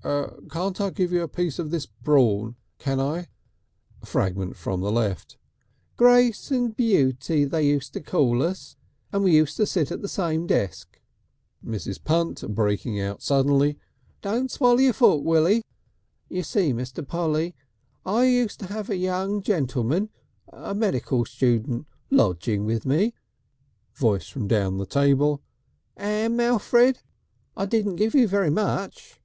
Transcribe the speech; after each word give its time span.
Can't 0.00 0.94
give 0.94 1.10
you 1.10 1.22
a 1.22 1.26
piece 1.28 1.58
of 1.58 1.72
this 1.72 1.86
brawn, 1.86 2.54
can 2.78 3.00
I?" 3.00 3.26
Fragment 4.04 4.54
from 4.54 4.80
the 4.80 4.92
left: 4.92 5.36
"Grace 5.96 6.52
and 6.52 6.76
Beauty 6.76 7.44
they 7.44 7.66
used 7.66 7.94
to 7.94 8.00
call 8.00 8.40
us 8.40 8.76
and 9.12 9.24
we 9.24 9.34
used 9.34 9.56
to 9.56 9.66
sit 9.66 9.90
at 9.90 10.00
the 10.00 10.06
same 10.06 10.46
desk" 10.46 11.00
Mrs. 11.66 11.98
Punt, 12.04 12.44
breaking 12.54 13.00
out 13.00 13.22
suddenly: 13.22 13.76
"Don't 14.22 14.52
swaller 14.52 14.82
your 14.82 14.92
fork, 14.92 15.24
Willy. 15.24 15.64
You 16.28 16.44
see, 16.44 16.72
Mr. 16.72 17.04
Polly, 17.04 17.56
I 18.06 18.26
used 18.26 18.60
to 18.60 18.72
'ave 18.78 18.94
a 18.94 18.96
young 18.96 19.42
gentleman, 19.42 20.10
a 20.52 20.76
medical 20.76 21.24
student, 21.24 21.88
lodging 22.08 22.64
with 22.64 22.86
me" 22.86 23.14
Voice 23.98 24.28
from 24.28 24.46
down 24.46 24.78
the 24.78 24.86
table: 24.86 25.42
"'Am, 25.96 26.38
Alfred? 26.38 27.00
I 27.56 27.66
didn't 27.66 27.96
give 27.96 28.14
you 28.14 28.28
very 28.28 28.50
much." 28.50 29.18